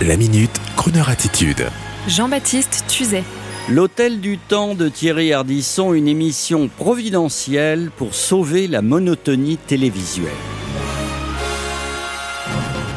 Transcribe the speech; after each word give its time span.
La 0.00 0.16
minute, 0.16 0.50
Kroneur 0.76 1.10
attitude. 1.10 1.68
Jean-Baptiste 2.08 2.84
Tuzet. 2.88 3.22
L'Hôtel 3.68 4.20
du 4.20 4.36
Temps 4.36 4.74
de 4.74 4.88
Thierry 4.88 5.32
Ardisson, 5.32 5.92
une 5.92 6.08
émission 6.08 6.68
providentielle 6.68 7.92
pour 7.96 8.12
sauver 8.12 8.66
la 8.66 8.82
monotonie 8.82 9.58
télévisuelle. 9.58 10.32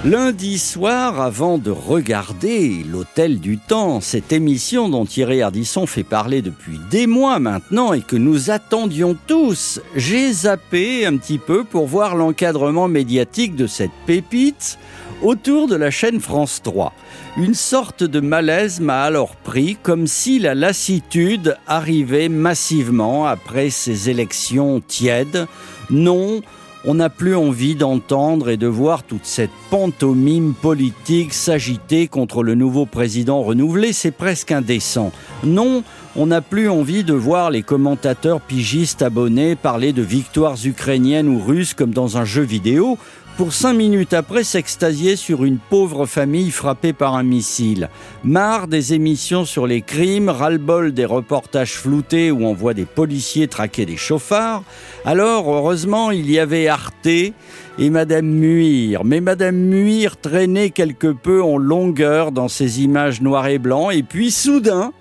Lundi 0.04 0.58
soir, 0.58 1.21
avant 1.21 1.60
de 1.60 1.70
regarder 1.70 2.84
l'Hôtel 2.84 3.39
du 3.39 3.59
Temps, 3.59 4.02
cette 4.02 4.32
émission 4.32 4.89
dont 4.89 5.05
Thierry 5.05 5.41
Ardisson 5.43 5.86
fait 5.86 6.04
parler 6.04 6.41
depuis 6.41 6.80
des 6.89 7.05
mois 7.07 7.39
maintenant 7.39 7.93
et 7.93 8.02
que 8.02 8.16
nous 8.16 8.50
attendions 8.50 9.18
tous, 9.27 9.80
j'ai 9.96 10.32
zappé 10.32 11.05
un 11.05 11.18
petit 11.18 11.39
peu 11.39 11.64
pour 11.64 11.88
voir 11.88 12.16
l'encadrement 12.16 12.88
médiatique 12.88 13.55
de 13.55 13.68
cette 13.68 13.91
pépite 14.07 14.80
autour 15.21 15.68
de 15.68 15.75
la 15.75 15.91
chaîne 15.91 16.20
France 16.20 16.61
3. 16.63 16.93
Une 17.38 17.54
sorte 17.54 18.04
de 18.04 18.19
malaise 18.19 18.79
m'a 18.79 19.01
alors 19.04 19.36
pris, 19.36 19.78
comme 19.82 20.07
si 20.07 20.39
la 20.39 20.55
lassitude 20.55 21.57
arrivait 21.68 22.29
massivement 22.29 23.25
après 23.25 23.69
ces 23.69 24.10
élections 24.10 24.82
tièdes. 24.82 25.47
Non, 25.89 26.41
on 26.86 26.96
n'a 26.96 27.10
plus 27.10 27.36
envie 27.36 27.75
d'entendre 27.75 28.50
et 28.50 28.57
de 28.57 28.68
voir 28.68 29.04
toute 29.04 29.25
cette 29.25 29.50
pantomime 29.71 30.54
politique 30.54 31.33
s'agiter 31.33 32.08
contre 32.08 32.44
le 32.44 32.53
nouveau 32.53 32.86
président 32.86 33.41
renouvelé, 33.41 33.91
c'est 33.91 34.11
presque 34.11 34.52
indécent. 34.52 35.11
Non, 35.44 35.83
on 36.16 36.27
n'a 36.27 36.41
plus 36.41 36.69
envie 36.69 37.03
de 37.03 37.13
voir 37.13 37.50
les 37.50 37.63
commentateurs 37.63 38.39
pigistes 38.39 39.02
abonnés 39.02 39.55
parler 39.55 39.94
de 39.94 40.03
victoires 40.03 40.58
ukrainiennes 40.63 41.27
ou 41.27 41.44
russes 41.44 41.73
comme 41.73 41.91
dans 41.91 42.17
un 42.17 42.23
jeu 42.25 42.44
vidéo, 42.44 43.00
pour 43.38 43.52
cinq 43.52 43.73
minutes 43.73 44.14
après 44.14 44.44
s'extasier 44.44 45.16
sur 45.16 45.44
une 45.44 45.58
pauvre 45.58 46.06
famille 46.06 46.52
frappée 46.52 46.94
par 46.94 47.16
un 47.16 47.23
missile. 47.23 47.89
Marre 48.23 48.67
des 48.67 48.94
émissions 48.94 49.44
sur 49.44 49.67
les 49.67 49.81
crimes, 49.81 50.30
ras-le-bol 50.30 50.94
des 50.94 51.05
reportages 51.05 51.73
floutés 51.73 52.31
où 52.31 52.45
on 52.45 52.53
voit 52.53 52.73
des 52.73 52.86
policiers 52.86 53.47
traquer 53.47 53.86
des 53.86 53.97
chauffards. 53.97 54.64
Alors, 55.03 55.53
heureusement, 55.53 56.11
il 56.11 56.31
y 56.31 56.39
avait 56.39 56.67
Arte 56.67 57.05
et 57.08 57.33
Madame 57.77 58.27
Muir. 58.27 59.03
Mais 59.03 59.19
Madame 59.19 59.58
Muir 59.58 60.17
traînait 60.17 60.70
quelque 60.70 61.11
peu 61.11 61.44
en 61.44 61.58
longueur 61.58 62.31
dans 62.31 62.47
ces 62.47 62.81
images 62.83 63.22
noires 63.22 63.47
et 63.47 63.59
blancs. 63.59 63.94
Et 63.94 64.03
puis, 64.03 64.31
soudain, 64.31 64.94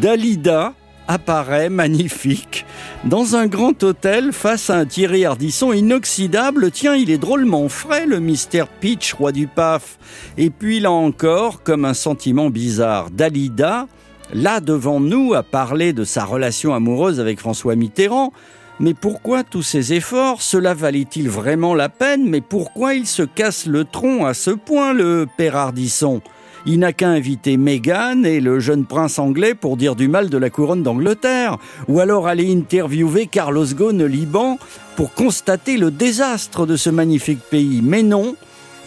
Dalida, 0.00 0.74
apparaît 1.08 1.68
magnifique 1.68 2.64
dans 3.04 3.36
un 3.36 3.46
grand 3.46 3.82
hôtel 3.82 4.32
face 4.32 4.70
à 4.70 4.76
un 4.78 4.86
Thierry 4.86 5.24
Ardisson 5.24 5.72
inoxydable. 5.72 6.70
Tiens, 6.70 6.94
il 6.94 7.10
est 7.10 7.18
drôlement 7.18 7.68
frais, 7.68 8.06
le 8.06 8.20
mystère 8.20 8.68
Peach, 8.68 9.12
roi 9.14 9.32
du 9.32 9.46
paf. 9.46 9.98
Et 10.38 10.50
puis 10.50 10.80
là 10.80 10.90
encore, 10.90 11.62
comme 11.62 11.84
un 11.84 11.94
sentiment 11.94 12.50
bizarre, 12.50 13.10
Dalida, 13.10 13.86
là 14.32 14.60
devant 14.60 15.00
nous, 15.00 15.34
a 15.34 15.42
parlé 15.42 15.92
de 15.92 16.04
sa 16.04 16.24
relation 16.24 16.74
amoureuse 16.74 17.20
avec 17.20 17.40
François 17.40 17.76
Mitterrand. 17.76 18.32
Mais 18.80 18.94
pourquoi 18.94 19.44
tous 19.44 19.62
ces 19.62 19.92
efforts? 19.92 20.42
Cela 20.42 20.74
valait-il 20.74 21.28
vraiment 21.28 21.74
la 21.74 21.88
peine? 21.88 22.28
Mais 22.28 22.40
pourquoi 22.40 22.94
il 22.94 23.06
se 23.06 23.22
casse 23.22 23.66
le 23.66 23.84
tronc 23.84 24.26
à 24.26 24.34
ce 24.34 24.50
point, 24.50 24.92
le 24.92 25.28
père 25.36 25.54
Ardisson? 25.54 26.20
Il 26.66 26.78
n'a 26.78 26.92
qu'à 26.92 27.08
inviter 27.08 27.56
Meghan 27.56 28.24
et 28.24 28.40
le 28.40 28.58
jeune 28.60 28.84
prince 28.86 29.18
anglais 29.18 29.54
pour 29.54 29.76
dire 29.76 29.94
du 29.94 30.08
mal 30.08 30.30
de 30.30 30.38
la 30.38 30.50
couronne 30.50 30.82
d'Angleterre, 30.82 31.58
ou 31.88 32.00
alors 32.00 32.26
aller 32.26 32.50
interviewer 32.52 33.26
Carlos 33.26 33.66
Ghosn 33.66 34.04
Liban 34.04 34.58
pour 34.96 35.12
constater 35.12 35.76
le 35.76 35.90
désastre 35.90 36.66
de 36.66 36.76
ce 36.76 36.90
magnifique 36.90 37.42
pays. 37.50 37.80
Mais 37.82 38.02
non, 38.02 38.34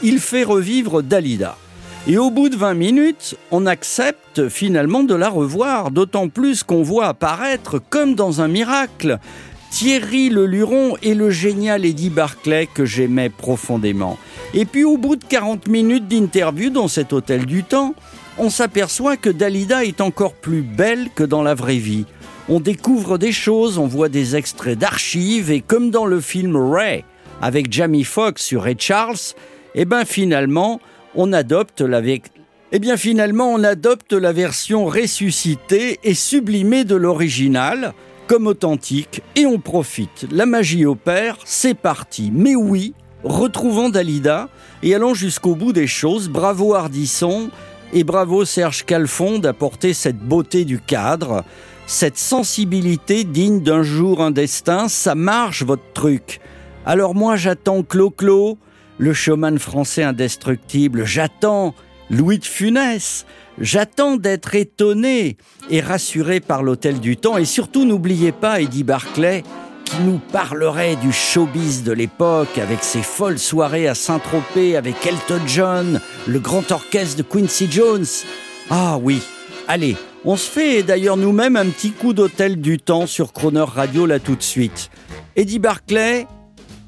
il 0.02 0.20
fait 0.20 0.44
revivre 0.44 1.04
Dalida. 1.04 1.58
Et 2.08 2.18
au 2.18 2.32
bout 2.32 2.48
de 2.50 2.56
20 2.56 2.74
minutes, 2.74 3.36
on 3.52 3.66
accepte 3.66 4.48
finalement 4.48 5.04
de 5.04 5.14
la 5.14 5.30
revoir, 5.30 5.92
d'autant 5.92 6.30
plus 6.30 6.64
qu'on 6.64 6.82
voit 6.82 7.08
apparaître, 7.08 7.80
comme 7.90 8.16
dans 8.16 8.40
un 8.42 8.48
miracle, 8.48 9.20
Thierry 9.70 10.30
Le 10.30 10.46
Luron 10.46 10.96
et 11.04 11.14
le 11.14 11.30
génial 11.30 11.86
Eddie 11.86 12.10
Barclay 12.10 12.68
que 12.74 12.86
j'aimais 12.86 13.30
profondément. 13.30 14.18
Et 14.54 14.66
puis 14.66 14.84
au 14.84 14.98
bout 14.98 15.16
de 15.16 15.24
40 15.26 15.68
minutes 15.68 16.08
d'interview 16.08 16.70
dans 16.70 16.88
cet 16.88 17.14
hôtel 17.14 17.46
du 17.46 17.64
temps, 17.64 17.94
on 18.38 18.50
s'aperçoit 18.50 19.18
que 19.18 19.30
Dalida 19.30 19.84
est 19.84 20.02
encore 20.02 20.34
plus 20.34 20.62
belle 20.62 21.10
que 21.16 21.24
dans 21.24 21.44
la 21.44 21.56
vraie 21.56 21.78
vie. 21.78 22.06
On 22.50 22.60
découvre 22.60 23.18
des 23.18 23.32
choses, 23.32 23.78
on 23.78 23.88
voit 23.88 24.10
des 24.10 24.36
extraits 24.36 24.78
d'archives 24.78 25.52
et 25.52 25.62
comme 25.62 25.92
dans 25.92 26.06
le 26.06 26.22
film 26.22 26.56
Ray 26.56 27.04
avec 27.42 27.72
Jamie 27.72 28.04
Foxx 28.04 28.42
sur 28.44 28.64
Ray 28.64 28.76
Charles, 28.80 29.18
eh 29.76 29.86
ben 29.86 30.04
eh 32.72 32.80
bien 32.80 32.98
finalement, 32.98 33.54
on 33.54 33.64
adopte 33.64 34.14
la 34.14 34.34
version 34.34 34.86
ressuscitée 34.86 36.00
et 36.04 36.14
sublimée 36.14 36.84
de 36.84 36.96
l'original 36.96 37.94
comme 38.28 38.48
authentique 38.48 39.22
et 39.36 39.46
on 39.46 39.60
profite. 39.60 40.28
La 40.32 40.46
magie 40.46 40.86
opère, 40.86 41.38
c'est 41.46 41.74
parti. 41.74 42.30
Mais 42.34 42.56
oui, 42.56 42.94
retrouvant 43.24 43.90
Dalida 43.90 44.50
et 44.84 44.94
allant 44.94 45.14
jusqu'au 45.14 45.56
bout 45.56 45.74
des 45.74 45.88
choses, 45.88 46.30
bravo 46.30 46.76
Hardisson 46.76 47.50
et 47.94 48.04
bravo 48.04 48.44
Serge 48.46 48.86
Calfon 48.86 49.40
d'apporter 49.40 49.94
cette 49.94 50.20
beauté 50.20 50.66
du 50.66 50.80
cadre, 50.80 51.44
cette 51.86 52.18
sensibilité 52.18 53.24
digne 53.24 53.62
d'un 53.62 53.82
jour 53.82 54.22
un 54.22 54.32
destin, 54.32 54.90
ça 54.90 55.16
marche 55.16 55.64
votre 55.64 55.94
truc. 55.94 56.42
Alors 56.86 57.16
moi 57.16 57.38
j'attends 57.38 57.82
Clo-Clo, 57.82 58.58
le 58.98 59.14
showman 59.14 59.58
français 59.58 60.04
indestructible, 60.04 61.06
j'attends 61.06 61.74
Louis 62.10 62.40
de 62.40 62.46
Funès. 62.46 63.26
J'attends 63.60 64.18
d'être 64.18 64.54
étonné 64.54 65.38
et 65.70 65.82
rassuré 65.82 66.40
par 66.40 66.62
l'Hôtel 66.62 67.00
du 67.00 67.18
Temps. 67.18 67.38
Et 67.38 67.46
surtout, 67.46 67.86
n'oubliez 67.86 68.32
pas 68.32 68.62
Eddie 68.62 68.84
Barclay 68.84 69.44
qui 69.84 70.02
nous 70.02 70.20
parlerait 70.32 70.96
du 70.98 71.12
showbiz 71.12 71.84
de 71.84 71.94
l'époque 71.94 72.58
avec 72.58 72.84
ses 72.84 73.02
folles 73.02 73.40
soirées 73.40 73.88
à 73.88 73.96
Saint-Tropez 73.96 74.76
avec 74.76 75.06
Elton 75.06 75.42
John, 75.48 76.02
le 76.28 76.40
grand 76.40 76.72
orchestre 76.72 77.18
de 77.18 77.24
Quincy 77.24 77.68
Jones. 77.72 78.06
Ah 78.70 78.98
oui, 79.02 79.22
allez, 79.68 79.96
on 80.26 80.36
se 80.36 80.50
fait 80.50 80.84
d'ailleurs 80.84 81.16
nous-mêmes 81.16 81.56
un 81.56 81.68
petit 81.68 81.92
coup 81.92 82.14
d'Hôtel 82.14 82.60
du 82.60 82.80
Temps 82.80 83.08
sur 83.08 83.32
Croner 83.32 83.62
Radio 83.66 84.06
là 84.06 84.20
tout 84.20 84.36
de 84.36 84.44
suite. 84.44 84.90
Eddie 85.38 85.60
Barclay, 85.60 86.28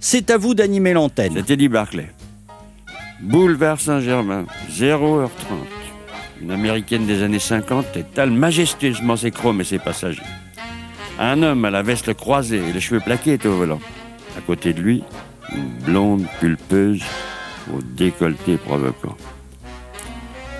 c'est 0.02 0.30
à 0.30 0.38
vous 0.38 0.54
d'animer 0.54 0.94
l'antenne. 0.94 1.34
C'est 1.36 1.54
Eddie 1.54 1.70
Barclay. 1.70 2.10
Boulevard 3.22 3.80
Saint-Germain, 3.80 4.46
0h30. 4.70 5.79
Une 6.42 6.52
américaine 6.52 7.06
des 7.06 7.24
années 7.24 7.40
50 7.40 7.98
étale 7.98 8.32
majestueusement 8.32 9.18
ses 9.18 9.32
chromes 9.32 9.62
et 9.62 9.66
ses 9.66 9.80
passagers. 9.80 10.22
Un 11.20 11.44
homme 11.44 11.66
à 11.66 11.70
la 11.70 11.82
veste 11.82 12.14
croisée 12.14 12.62
et 12.70 12.72
les 12.72 12.80
cheveux 12.80 13.02
plaqués 13.02 13.34
était 13.34 13.48
au 13.48 13.58
volant. 13.58 13.82
À 14.38 14.42
côté 14.42 14.74
de 14.74 14.82
lui, 14.82 15.04
une 15.54 15.70
blonde 15.86 16.26
pulpeuse 16.40 17.04
au 17.74 17.82
décolleté 17.82 18.58
provoquant. 18.58 19.18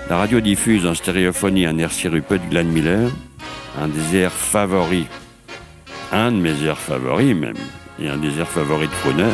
La 0.08 0.16
radio 0.16 0.40
diffuse 0.40 0.86
en 0.86 0.94
stéréophonie 0.94 1.66
un 1.66 1.78
air 1.78 1.92
sirupeux 1.92 2.38
de 2.38 2.50
Glenn 2.50 2.68
Miller, 2.68 3.10
un 3.80 3.88
des 3.88 4.16
airs 4.16 4.32
favoris, 4.32 5.06
un 6.12 6.32
de 6.32 6.36
mes 6.36 6.62
airs 6.64 6.78
favoris 6.78 7.34
même, 7.34 7.56
et 7.98 8.08
un 8.08 8.16
des 8.16 8.38
airs 8.38 8.48
favoris 8.48 8.88
de 8.90 8.94
Crooner. 8.96 9.32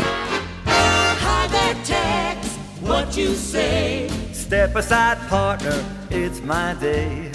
what 2.87 3.17
you 3.17 3.35
say. 3.35 4.09
Step 4.33 4.77
aside, 4.77 5.19
partner, 5.29 5.83
it's 6.11 6.41
my 6.43 6.75
day. 6.75 7.31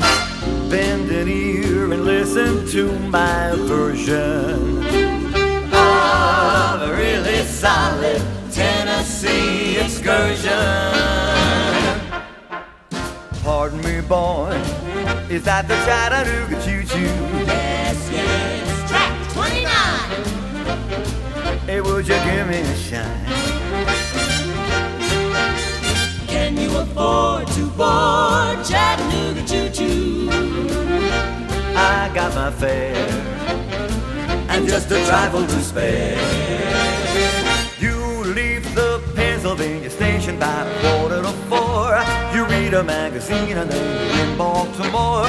Bend 0.70 1.10
an 1.12 1.28
ear 1.28 1.92
and 1.92 2.06
listen 2.06 2.66
to 2.68 2.92
my 3.10 3.52
version 3.56 4.78
of 5.74 6.82
a 6.82 6.94
really 6.96 7.44
solid 7.44 8.22
Tennessee 8.52 9.78
excursion. 9.78 10.52
Pardon 13.44 13.82
me, 13.82 14.02
boy, 14.02 14.52
is 15.30 15.44
that 15.44 15.68
the 15.68 15.76
Chattanooga 15.86 16.56
Choo 16.64 16.84
Choo? 16.84 17.00
Yes, 17.46 18.10
yes, 18.12 18.90
track 18.90 19.14
29. 19.34 19.72
Hey, 21.66 21.82
would 21.82 22.08
you 22.08 22.16
give 22.16 22.48
me 22.48 22.60
a 22.60 22.76
shine? 22.76 23.26
Can 26.28 26.58
you 26.58 26.78
afford 26.78 27.48
to 27.48 27.66
board 27.72 28.21
fare 32.52 33.32
and 34.52 34.68
just 34.68 34.92
a 34.92 35.04
trifle 35.06 35.46
to 35.46 35.62
spare. 35.62 36.18
You 37.80 37.96
leave 38.34 38.76
the 38.76 39.02
Pennsylvania 39.16 39.90
station 39.90 40.38
by 40.38 40.68
a 40.68 40.82
quarter 40.82 41.22
to 41.22 41.32
four. 41.50 41.90
You 42.36 42.46
read 42.46 42.74
a 42.74 42.84
magazine 42.84 43.58
and 43.58 43.72
then 43.72 44.16
you're 44.16 44.26
in 44.26 44.38
Baltimore. 44.38 45.26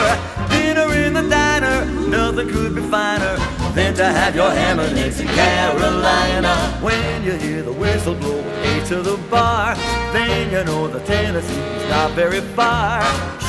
Dinner 0.50 0.92
in 0.94 1.14
the 1.14 1.28
diner, 1.28 1.84
nothing 2.08 2.48
could 2.50 2.74
be 2.74 2.82
finer 2.82 3.36
than 3.74 3.94
to 3.94 4.04
have 4.04 4.34
your 4.34 4.50
ham 4.50 4.80
and 4.80 4.98
eggs 4.98 5.20
in 5.20 5.28
Carolina. 5.28 6.54
When 6.82 7.22
you 7.24 7.32
hear 7.32 7.62
the 7.62 7.72
whistle 7.72 8.14
blow, 8.14 8.40
A 8.40 8.84
to 8.88 9.02
the 9.02 9.16
bar, 9.30 9.76
then 10.12 10.50
you 10.50 10.64
know 10.64 10.88
the 10.88 11.00
Tennessee's 11.00 11.88
not 11.88 12.10
very 12.12 12.40
far. 12.40 13.02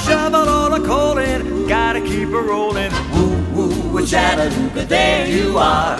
Shovel 0.06 0.48
all 0.48 0.70
the 0.70 0.86
coal 0.86 1.18
in, 1.18 1.68
gotta 1.68 2.00
keep 2.02 2.30
her 2.30 2.42
rolling. 2.42 2.92
Woo 3.14 3.33
Chattanooga, 4.06 4.84
there 4.86 5.28
you 5.28 5.58
are. 5.58 5.98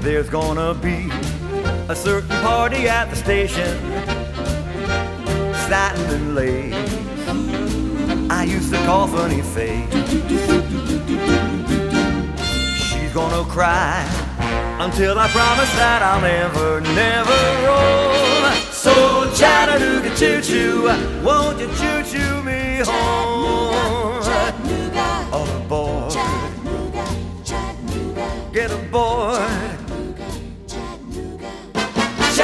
There's 0.00 0.28
gonna 0.28 0.74
be 0.74 1.08
a 1.88 1.94
certain 1.94 2.28
party 2.42 2.88
at 2.88 3.10
the 3.10 3.16
station, 3.16 3.78
satin 5.68 6.10
and 6.10 6.34
lace. 6.34 6.74
I 8.28 8.44
used 8.44 8.72
to 8.72 8.78
call 8.84 9.06
Funny 9.06 9.40
Face. 9.40 9.88
She's 12.76 13.12
gonna 13.12 13.48
cry 13.48 14.04
until 14.80 15.16
I 15.16 15.28
promise 15.28 15.72
that 15.76 16.02
I'll 16.02 16.20
never, 16.20 16.80
never 16.80 17.40
roll. 17.66 18.52
So 18.72 19.32
Chattanooga 19.34 20.14
choo 20.16 20.42
choo, 20.42 20.82
won't 21.24 21.60
you 21.60 21.68
choo 21.68 22.02
choo 22.02 22.42
me 22.42 22.82
home? 22.84 23.23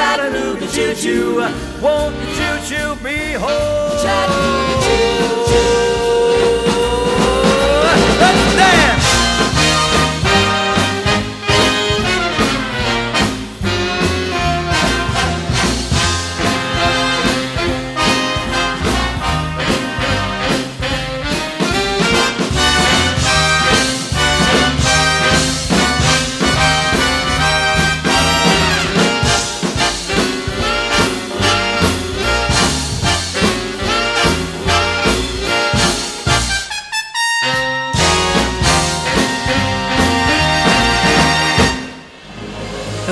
Chattanooga 0.01 0.65
choo 0.65 0.95
choo, 0.95 1.35
won't 1.79 2.15
you 2.17 2.33
choo 2.35 2.57
choo 2.67 2.95
me 3.03 3.33
home? 3.33 3.91
Chattanooga 4.01 4.75
choo 4.83 5.45
choo. 5.45 5.90